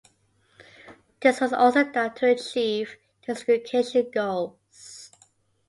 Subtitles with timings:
[1.21, 5.11] This was also done to achieve desegregation goals.